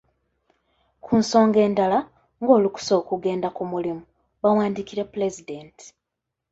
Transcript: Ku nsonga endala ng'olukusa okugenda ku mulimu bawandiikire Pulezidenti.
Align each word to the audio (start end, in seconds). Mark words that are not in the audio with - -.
Ku 1.03 1.11
nsonga 1.21 1.59
endala 1.67 1.99
ng'olukusa 2.41 2.93
okugenda 3.01 3.47
ku 3.55 3.63
mulimu 3.71 4.03
bawandiikire 4.41 5.03
Pulezidenti. 5.11 5.85